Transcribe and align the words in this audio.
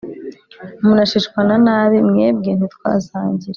Munashishwa 0.83 1.39
na 1.47 1.57
nabi 1.65 1.97
mwebwe 2.09 2.51
ntitwasangira 2.55 3.49